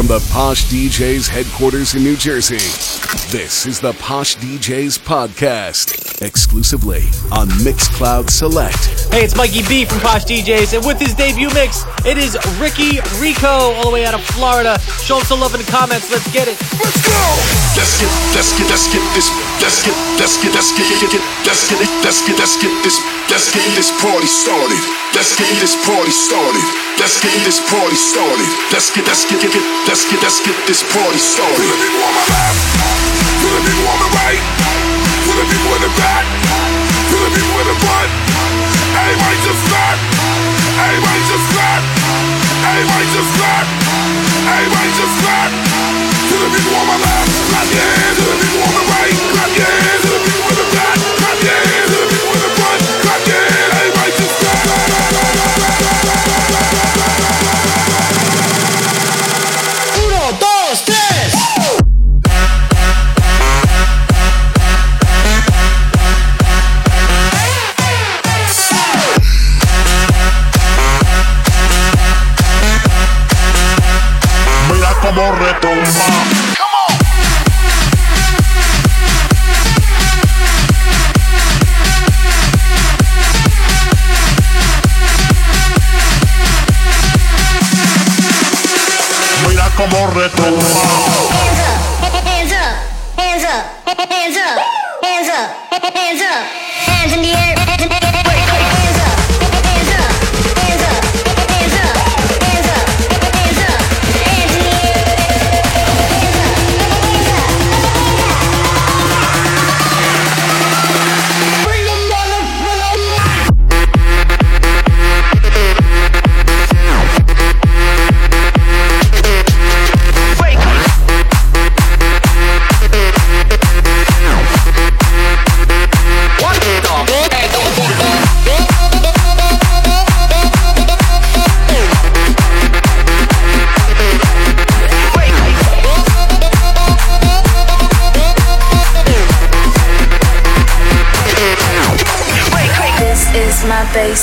from 0.00 0.06
the 0.06 0.30
Posh 0.32 0.64
DJs 0.64 1.28
headquarters 1.28 1.94
in 1.94 2.02
New 2.02 2.16
Jersey. 2.16 2.56
This 3.30 3.66
is 3.66 3.80
the 3.80 3.92
Posh 3.92 4.34
DJs 4.36 4.98
podcast, 5.00 6.09
exclusively 6.20 7.08
on 7.32 7.48
Mixcloud 7.64 8.30
Select. 8.30 9.10
Hey, 9.10 9.24
it's 9.24 9.36
Mikey 9.36 9.64
B 9.66 9.84
from 9.84 10.00
Posh 10.00 10.24
DJs, 10.24 10.76
and 10.76 10.84
with 10.84 11.00
his 11.00 11.14
debut 11.14 11.48
mix, 11.56 11.82
it 12.04 12.16
is 12.16 12.36
Ricky 12.60 13.00
Rico, 13.18 13.74
all 13.80 13.90
the 13.90 13.94
way 13.94 14.04
out 14.04 14.14
of 14.14 14.22
Florida. 14.36 14.78
Show 15.02 15.18
him 15.18 15.26
some 15.26 15.40
love 15.40 15.52
in 15.56 15.60
the 15.60 15.70
comments. 15.70 16.12
Let's 16.12 16.28
get 16.32 16.46
it. 16.46 16.56
Let's 16.78 17.00
go. 17.02 17.20
Let's 17.76 17.96
get, 17.98 18.10
let's 18.36 18.52
get, 18.54 18.66
let's 18.68 18.86
get 18.92 19.02
this. 19.16 19.28
Let's 19.60 19.80
get, 19.82 19.96
let's 20.20 20.36
get, 20.38 20.52
let's 20.52 20.70
get, 20.76 20.86
get, 20.88 21.10
get, 21.10 21.24
let's 21.48 21.64
get 21.68 21.80
it. 21.80 21.90
Let's 22.04 22.20
get, 22.22 22.36
let's 22.38 22.56
get 22.60 22.72
this. 22.84 22.96
Let's 23.32 23.48
get 23.50 23.64
this 23.74 23.90
party 24.00 24.28
started. 24.28 24.82
Let's 25.16 25.34
get 25.34 25.48
this 25.58 25.74
party 25.86 26.12
started. 26.12 26.66
Let's 27.00 27.16
get 27.18 27.32
this 27.42 27.58
party 27.66 27.96
started. 27.96 28.50
Let's 28.70 28.92
get, 28.92 29.06
let's 29.08 29.24
get, 29.24 29.40
get, 29.40 29.52
get 29.56 29.64
let's 29.88 30.04
get, 30.04 30.20
let's 30.22 30.38
get 30.44 30.56
this 30.68 30.82
party 30.92 31.18
started. 31.18 31.56
Put 31.56 31.70
the 31.72 31.80
people 31.80 32.02
on 32.04 32.14
my 32.14 32.24
left. 32.28 32.60
Put 33.40 33.52
the 33.56 33.62
people 33.64 33.86
on 33.88 33.98
the 34.04 34.10
right. 34.20 34.99
Put 35.30 35.46
the 35.46 35.46
people 35.46 35.70
in 35.78 35.82
the 35.86 35.94
back. 35.94 36.26
Put 37.06 37.22
the 37.22 37.30
people 37.30 37.54
in 37.62 37.66
the 37.70 37.78
front. 37.86 38.10
Everybody 38.98 39.38
just 39.46 39.62
clap. 39.70 39.98
Everybody 40.74 41.20
just 41.30 41.46
clap. 41.54 41.82
Everybody 42.66 43.06
just 43.14 43.30
clap. 43.38 43.66
Everybody 44.50 44.90
just 44.90 45.14
clap. 45.22 45.50
To 45.54 46.34
the 46.34 46.50
people 46.50 46.74
on 46.82 46.86
my 46.90 46.98
left, 46.98 47.30
clap 47.46 47.66
your 47.70 47.78
hands. 47.78 48.18
To 48.18 48.26
the 48.26 48.38
people 48.42 48.58
on 48.58 48.74
the 48.74 48.84
right, 48.90 49.14
clap 49.30 49.50
your 49.54 49.70
hands. 49.70 50.09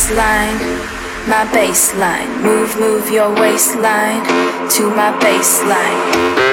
Baseline, 0.08 0.58
my 1.28 1.46
baseline. 1.52 2.42
Move, 2.42 2.80
move 2.80 3.10
your 3.12 3.30
waistline 3.36 4.24
to 4.70 4.90
my 4.90 5.12
baseline. 5.20 6.47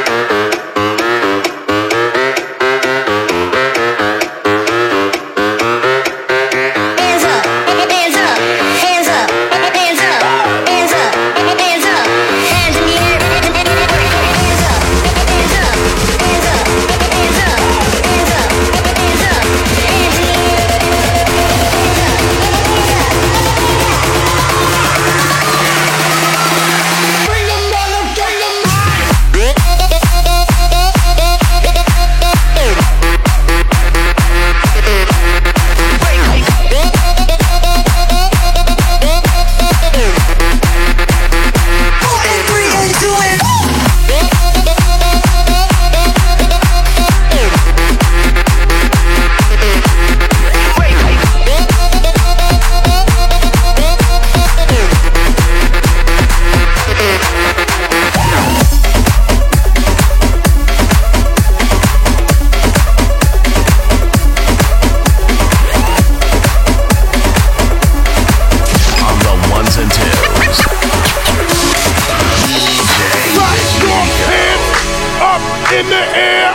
In 75.74 75.86
the 75.88 76.04
air. 76.14 76.54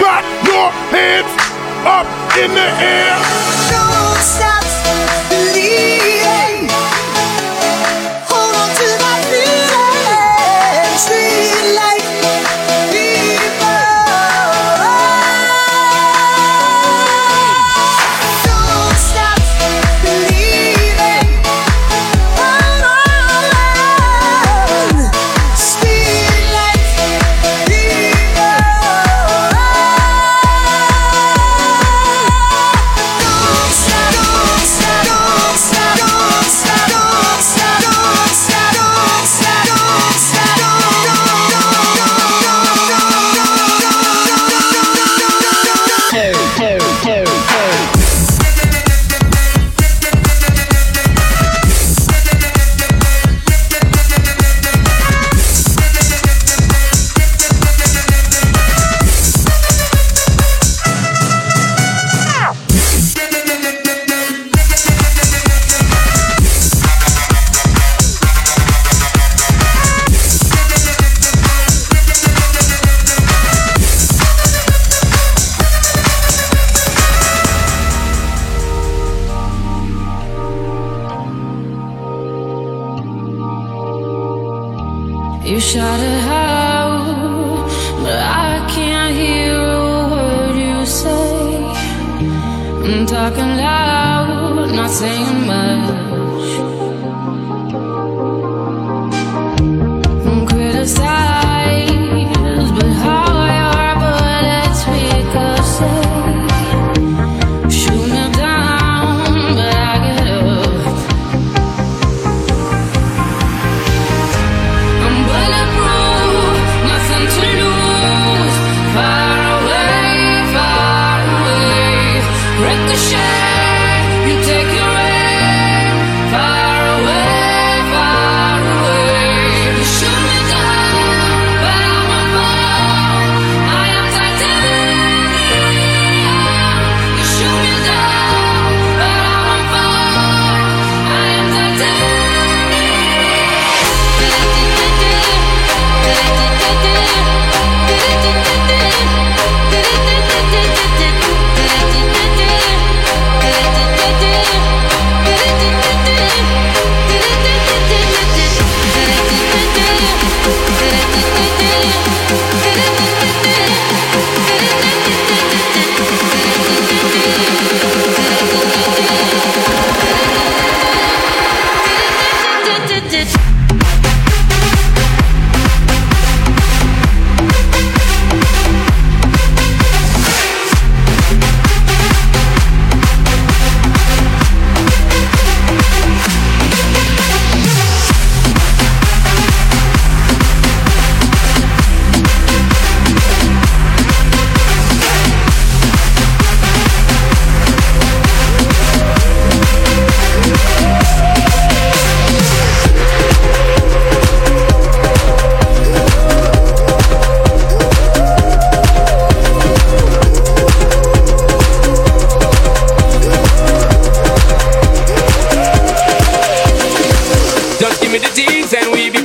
Rock 0.00 0.24
your 0.46 0.70
hands 0.94 1.32
up 1.82 2.06
in 2.38 2.50
the 2.54 2.68
air. 2.78 3.16
Don't 3.68 4.22
stop 4.22 4.59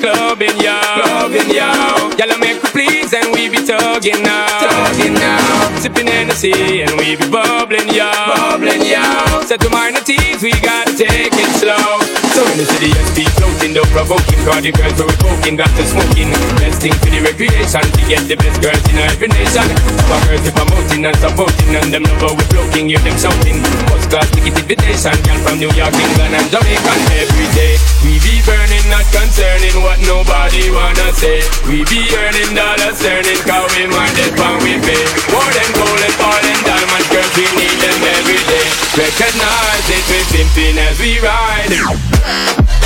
clubbing, 0.06 0.58
yo. 0.62 0.78
Clubbing, 1.02 1.50
yo. 1.50 1.70
Y'all 2.18 2.38
make 2.38 2.62
me 2.62 2.70
please 2.70 3.14
and 3.14 3.34
we 3.34 3.50
be 3.50 3.58
tugging 3.58 4.22
now. 4.22 4.46
Tugging 4.62 5.14
now. 5.14 5.80
Sipping 5.82 6.08
Hennessy 6.08 6.84
and 6.84 6.92
we 6.98 7.16
be 7.16 7.26
bubbling, 7.30 7.90
yo. 7.90 8.12
Bubbling, 8.30 8.86
yo. 8.86 9.02
Set 9.42 9.60
to 9.62 9.70
minor 9.70 10.02
tease, 10.02 10.44
we 10.44 10.52
gotta 10.62 10.94
take 10.96 11.34
it 11.34 11.52
slow. 11.58 11.90
So 12.38 12.42
in 12.52 12.58
the 12.62 12.66
city, 12.66 12.92
SP 13.02 13.26
floating, 13.66 13.74
though 13.74 13.90
provoking. 13.94 14.40
Cause 14.46 14.62
the 14.62 14.72
girls 14.72 14.98
we're 15.00 15.18
poking, 15.18 15.56
got 15.56 15.70
to 15.78 15.84
smoking. 15.86 16.30
Best 16.62 16.82
thing 16.82 16.94
for 17.02 17.10
the 17.10 17.22
recreation, 17.22 17.82
to 17.82 18.02
get 18.06 18.22
the 18.30 18.36
best 18.38 18.62
girls 18.62 18.84
in 18.90 18.98
every 19.02 19.28
nation. 19.30 19.66
My 20.10 20.18
girls 20.26 20.44
be 20.46 20.52
promoting 20.54 21.06
and 21.06 21.18
supporting, 21.18 21.72
and 21.76 21.90
them 21.94 22.04
know 22.04 22.34
we 22.36 22.44
floating, 22.54 22.90
hear 22.90 23.02
them 23.02 23.18
shouting. 23.18 23.58
First 23.90 24.10
class 24.10 24.30
ticket 24.32 24.58
invitation, 24.58 25.16
girl 25.26 25.40
from 25.42 25.56
New 25.58 25.72
York, 25.74 25.94
England, 25.94 26.34
and 26.36 26.48
Jamaica. 26.52 26.94
Every 27.16 27.48
day, 27.58 27.74
we 28.06 28.22
be 28.22 28.42
burning, 28.46 28.86
not 28.90 29.06
concerning 29.10 29.76
what 29.82 29.98
nobody 30.06 30.70
wanna 30.70 31.10
say. 31.18 31.42
We 31.66 31.82
be 31.90 32.06
earning 32.22 32.54
dollars, 32.54 33.02
earning, 33.02 33.42
cause 33.46 33.72
we 33.74 33.90
minded 33.90 34.34
when 34.38 34.56
we 34.62 34.74
pay. 34.84 35.04
More 35.34 35.50
than 35.50 35.70
gold 35.74 36.02
and 36.06 36.16
oil 36.22 36.46
and 36.46 36.62
diamonds, 36.66 37.08
girls, 37.10 37.34
we 37.34 37.46
need 37.58 37.78
them 37.82 38.00
every 38.14 38.42
day. 38.46 38.68
Recognize 38.94 39.88
it, 39.90 40.04
we 40.12 40.20
pimping 40.32 40.78
as 40.78 40.96
we 41.02 41.18
ride. 41.20 42.85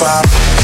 Five. 0.00 0.59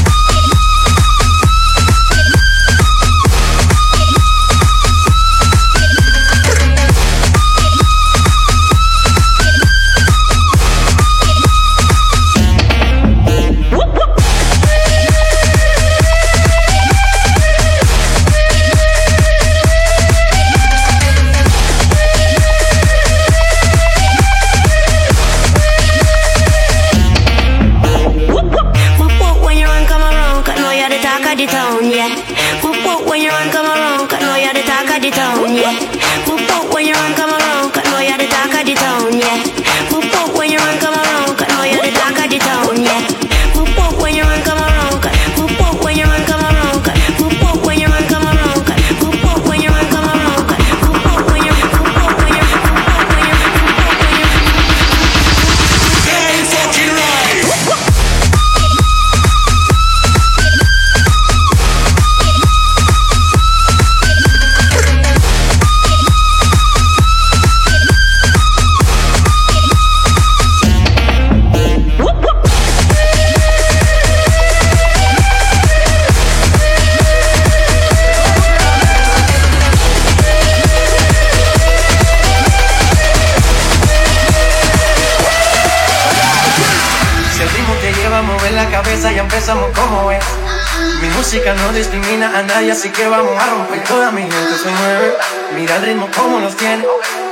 música 91.27 91.53
no 91.55 91.73
discrimina 91.73 92.39
a 92.39 92.41
nadie, 92.41 92.71
así 92.71 92.89
que 92.89 93.05
vamos 93.05 93.37
a 93.37 93.45
romper. 93.47 93.83
Toda 93.83 94.11
mi 94.11 94.21
gente 94.21 94.57
se 94.63 94.69
mueve, 94.69 95.17
mira 95.57 95.75
el 95.75 95.81
ritmo 95.81 96.07
como 96.15 96.39
nos 96.39 96.55
tiene. 96.55 96.85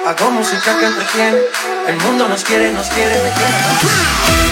Hago 0.05 0.31
música 0.31 0.77
que 0.77 0.85
entretiene, 0.85 1.39
el 1.87 1.95
mundo 2.01 2.27
nos 2.27 2.43
quiere, 2.43 2.73
nos 2.73 2.87
quiere, 2.89 3.15
me 3.15 3.31
quiere. 3.31 4.44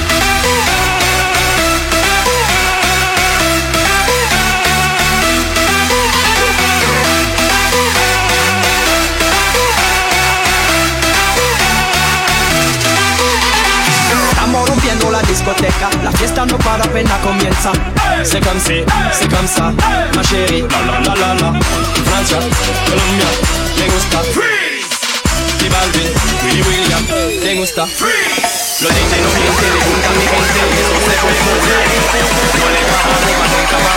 La 15.45 16.11
fiesta 16.13 16.45
no 16.45 16.57
para 16.57 16.85
apenas 16.85 17.19
comienza. 17.19 17.73
C'est 18.23 18.39
comme 18.39 18.59
si, 18.61 18.81
c'est 19.11 19.29
comme 19.29 19.45
ça, 19.45 19.73
ma. 20.15 20.23
La 20.71 20.79
la 20.79 20.99
la 21.01 21.15
la 21.15 21.33
la. 21.33 21.59
Francia, 22.05 22.39
Colombia, 22.85 23.27
me 23.77 23.85
gusta. 23.91 24.19
Freeze. 24.31 24.87
Y 25.59 25.67
Balvin, 25.67 26.13
Willy 26.45 26.61
William, 26.61 27.03
gusta. 27.59 27.85
Freeze. 27.87 28.81
No 28.81 28.87
le 28.87 28.95
juntan 29.83 30.15
mi 30.17 30.25
gente, 30.31 30.59
eso 30.79 30.95
se 31.03 31.53
puede. 31.59 31.87
No 32.59 32.67
le 32.71 32.81
nunca 33.51 33.77
el 33.77 33.95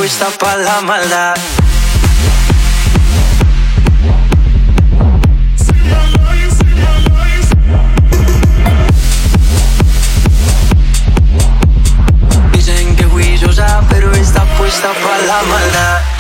egoísta 0.07 0.27
para 0.39 0.61
la 0.63 0.81
maldad. 0.81 1.35
Dicen 12.53 12.95
que 12.95 13.03
juiciosa, 13.03 13.83
pero 13.89 14.11
está 14.13 14.45
puesta 14.57 14.87
para 14.93 15.25
la 15.25 15.41
maldad. 15.43 16.16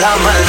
la 0.00 0.16
mano. 0.16 0.39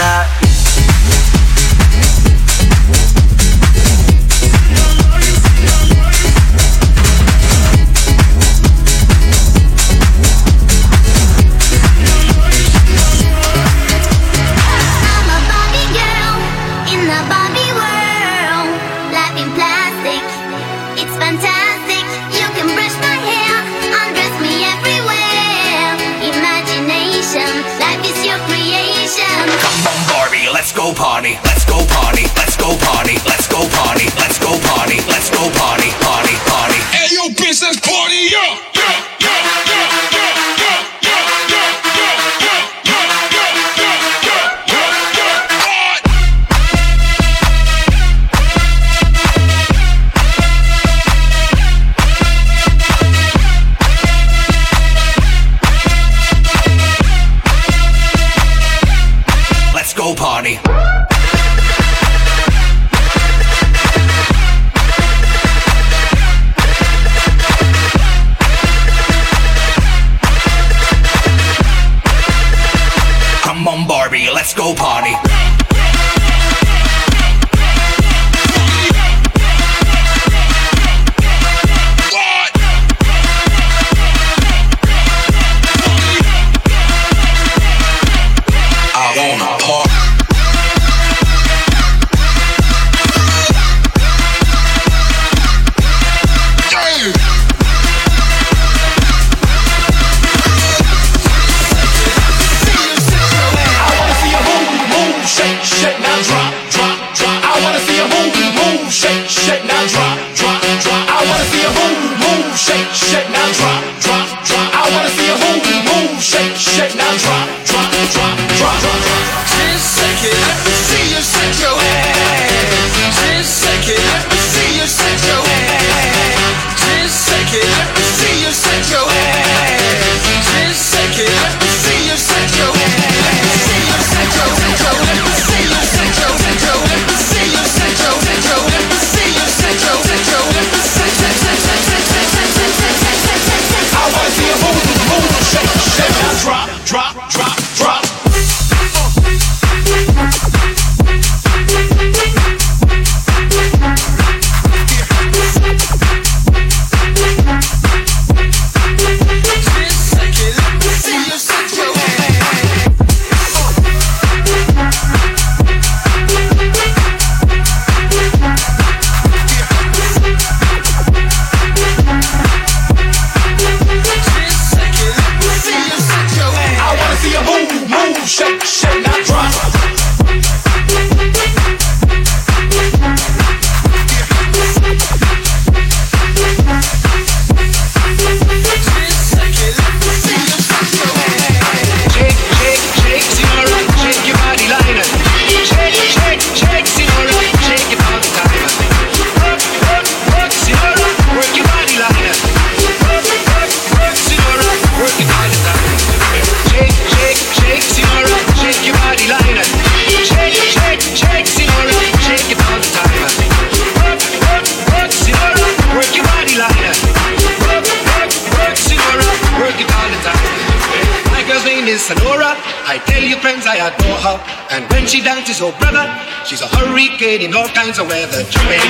in 227.40 227.56
all 227.56 227.70
kinds 227.70 227.98
of 227.98 228.08
weather. 228.08 228.44
Jumping 228.44 228.81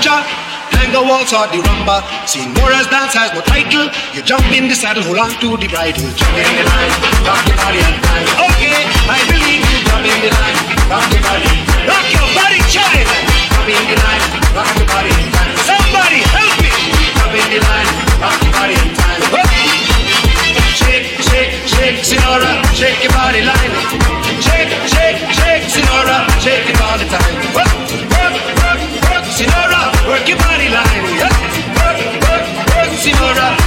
jack. 0.00 0.26
the 0.92 1.02
waltz 1.02 1.32
or 1.32 1.46
the 1.50 1.58
rumba. 1.60 2.00
Senora's 2.24 2.86
dance 2.88 3.14
has 3.14 3.32
no 3.34 3.40
title. 3.42 3.90
You 4.14 4.22
jump 4.22 4.46
in 4.54 4.68
the 4.68 4.76
saddle, 4.76 5.02
hold 5.02 5.18
on 5.18 5.32
to 5.42 5.56
the 5.58 5.68
bridle. 5.68 6.08
Jump 6.14 6.36
in 6.36 6.52
the 6.56 6.64
line, 6.64 6.92
rock 7.26 7.42
the 7.44 7.54
body 7.58 7.80
and 7.82 7.98
time. 8.00 8.26
Okay, 8.48 8.80
I 9.10 9.18
believe 9.28 9.62
you. 9.66 9.78
Jump 9.88 10.06
in 10.06 10.18
the 10.24 10.30
line, 10.30 10.56
rock 10.88 11.04
the 11.10 11.18
body. 11.20 11.50
Rock 11.84 12.06
your 12.12 12.28
body, 12.38 12.60
child. 12.70 13.08
Jump 13.52 13.68
in 13.68 13.84
the 13.90 13.96
line, 13.98 14.24
rock 14.54 14.70
the 14.78 14.84
body 14.86 15.12
and 15.12 15.30
time. 15.34 15.52
Somebody 15.66 16.20
help 16.32 16.54
me. 16.62 16.72
Jump 17.18 17.34
in 17.34 17.46
the 17.50 17.60
line, 17.66 17.90
rock 18.22 18.36
the 18.40 18.50
body 18.54 18.76
and 18.78 18.92
time. 18.94 19.20
Shake, 20.80 21.06
shake, 21.28 21.52
shake, 21.66 21.98
Senora, 22.04 22.62
shake 22.72 23.00
your 23.02 23.12
body 23.12 23.42
line. 23.42 23.72
Shake, 24.38 24.70
shake, 24.86 25.18
shake, 25.34 25.64
Senora, 25.66 26.24
shake 26.38 26.64
your 26.68 26.78
body 26.78 27.06
time. 27.10 27.34
Work, 27.52 27.74
work, 28.14 28.34
work, 28.64 28.80
work, 29.10 29.24
Senora 29.34 29.65
work 30.06 30.24
your 30.28 30.38
body 30.38 30.68
line. 30.70 31.02
Work, 31.20 31.36
work, 31.82 31.98
work, 32.26 32.46
work. 32.72 32.90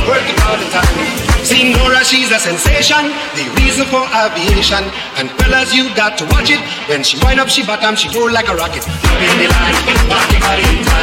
Work 0.08 0.26
it 0.26 0.40
all 0.48 0.58
the 0.58 0.70
time. 0.72 1.30
See 1.44 1.74
she's 2.10 2.32
a 2.32 2.40
sensation, 2.40 3.12
the 3.36 3.46
reason 3.62 3.86
for 3.86 4.04
aviation. 4.10 4.84
And 5.18 5.30
fellas, 5.38 5.74
you 5.74 5.94
got 5.96 6.18
to 6.18 6.26
watch 6.26 6.50
it. 6.50 6.60
When 6.90 7.04
she 7.04 7.18
wind 7.24 7.40
up, 7.40 7.50
she 7.50 7.66
bottom, 7.66 7.96
she 7.96 8.12
go 8.14 8.26
like 8.26 8.50
a 8.50 8.56
rocket. 8.56 8.84
Up 8.88 9.22
in 9.22 9.38
the 9.38 9.48
line, 9.48 9.76
work 10.10 10.32
your 10.32 10.42
body 10.42 10.99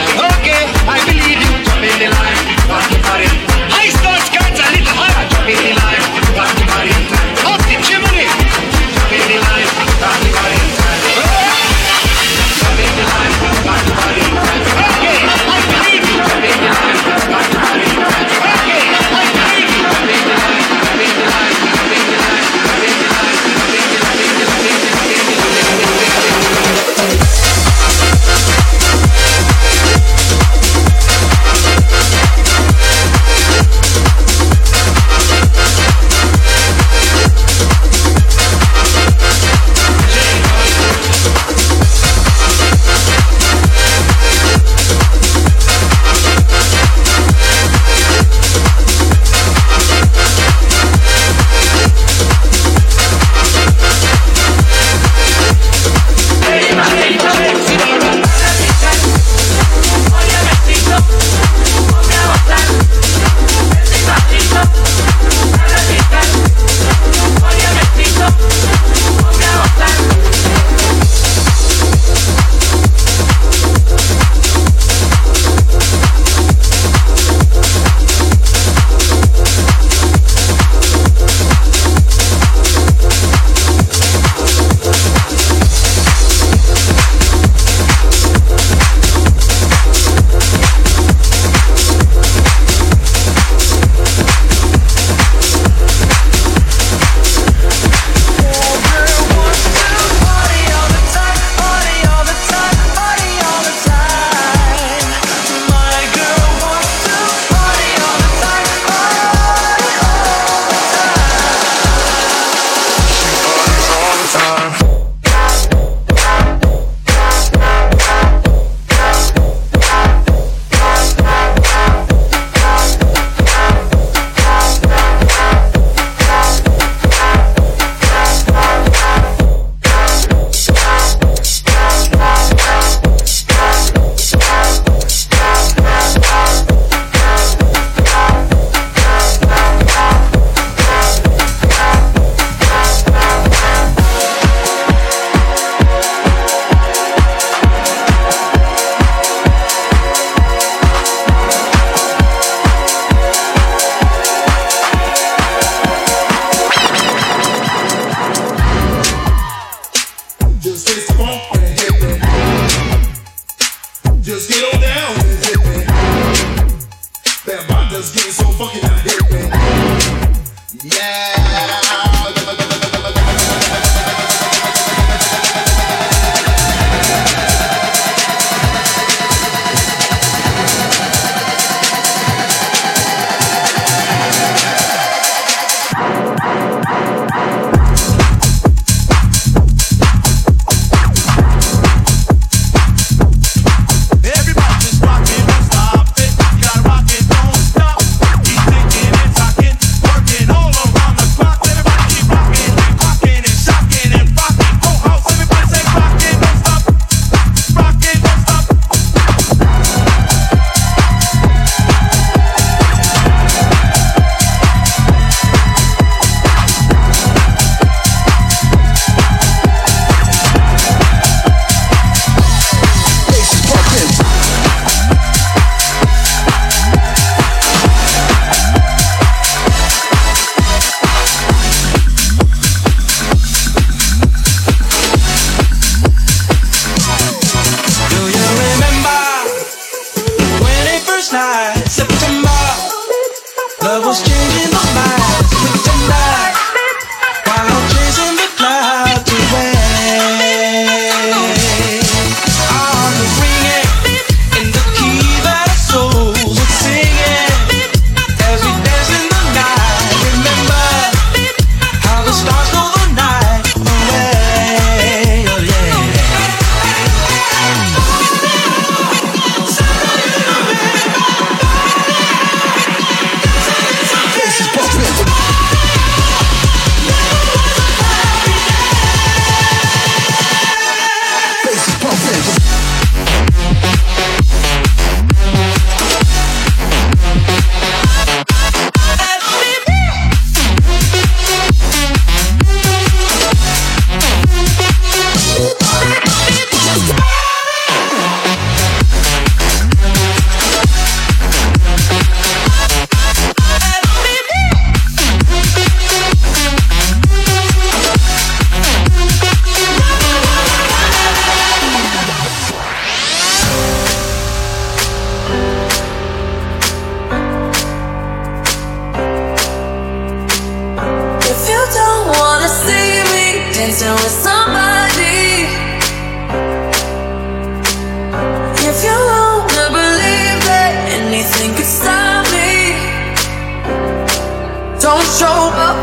Don't 335.06 335.22
show 335.38 335.70
up, 335.86 335.98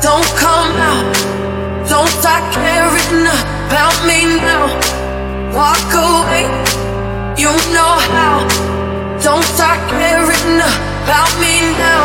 don't 0.00 0.30
come 0.40 0.72
out. 0.80 1.14
Don't 1.90 2.08
start 2.08 2.42
caring 2.54 3.26
about 3.68 3.98
me 4.06 4.40
now. 4.40 4.64
Walk 5.52 5.92
away, 5.92 6.44
you 7.36 7.52
know 7.74 7.94
how. 8.16 8.40
Don't 9.22 9.44
start 9.44 9.78
caring 9.90 10.56
about 11.04 11.38
me 11.38 11.60
now. 11.76 12.04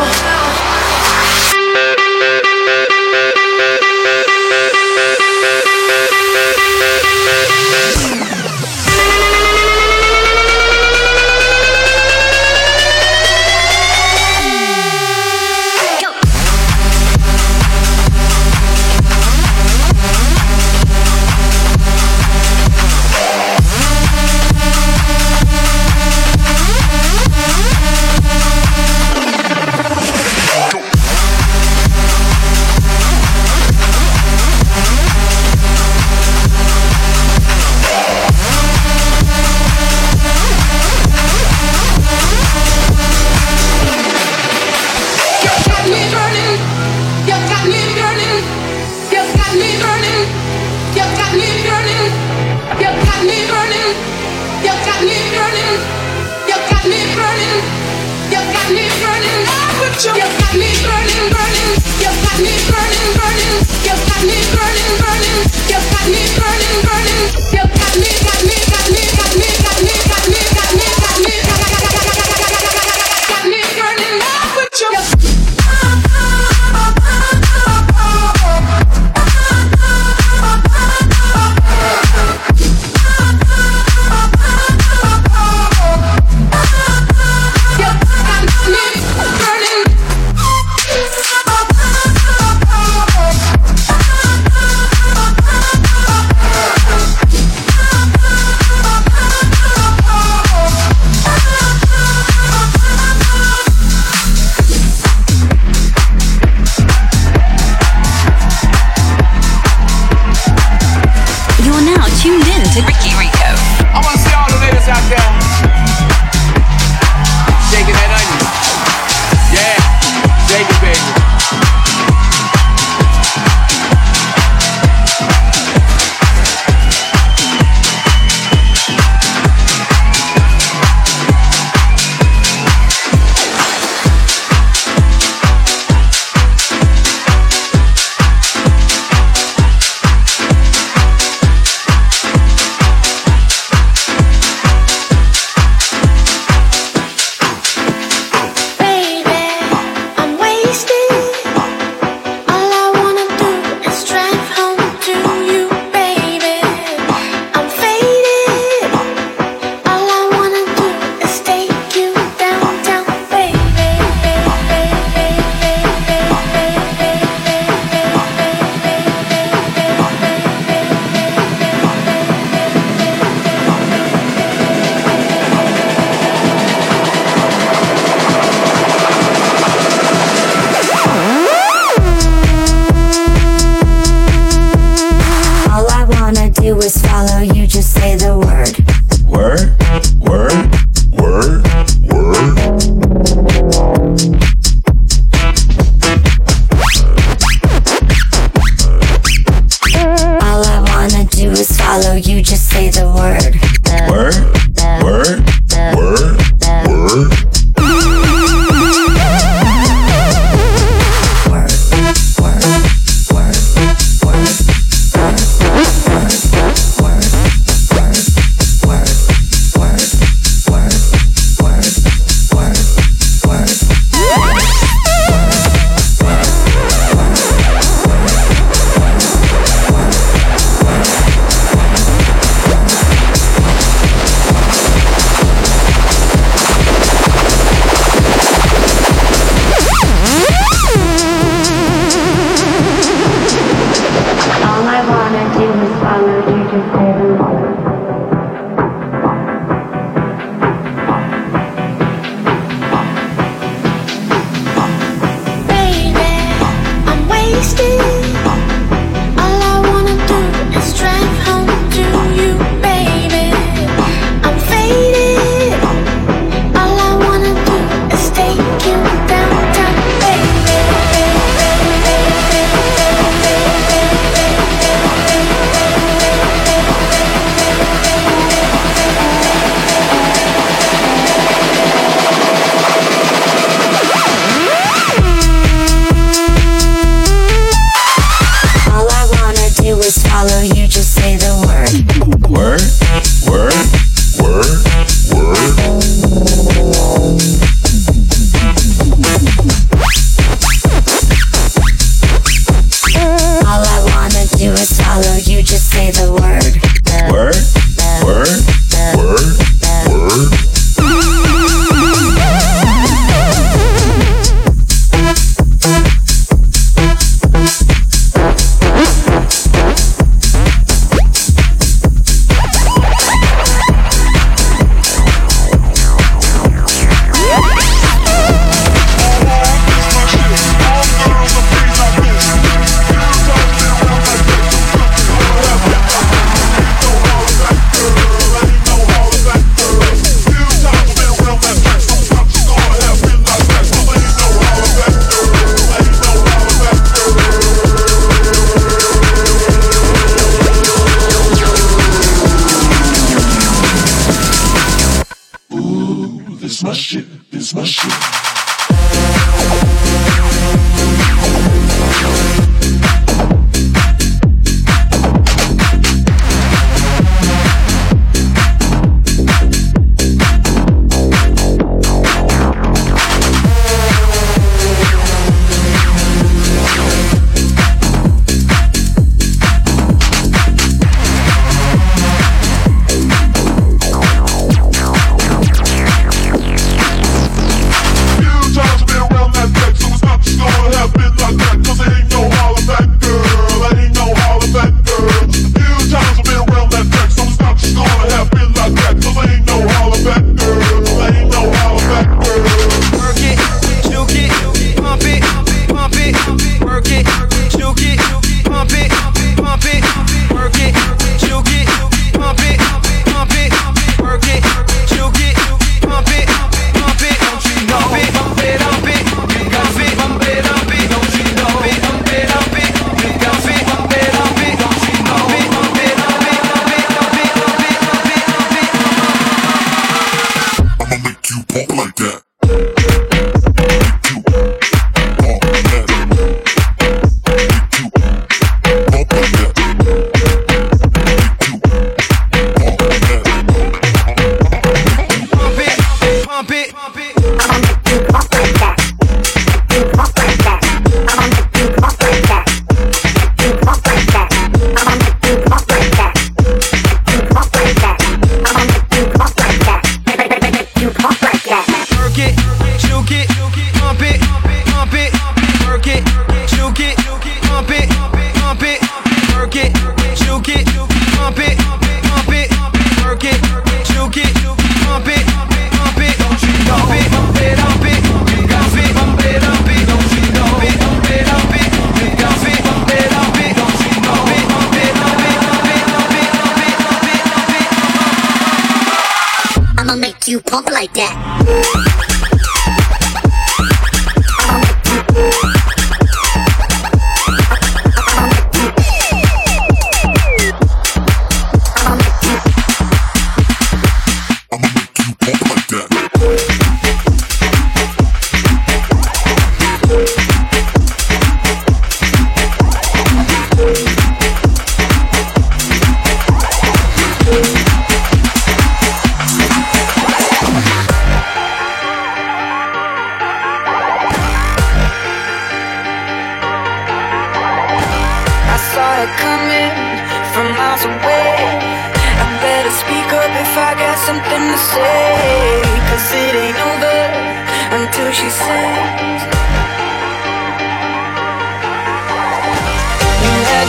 talk 431.87 431.97
like 431.97 432.15
that. 432.15 432.48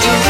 You 0.03 0.30